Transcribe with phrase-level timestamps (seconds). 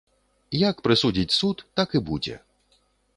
[0.69, 2.35] Як прысудзіць суд, так і будзе.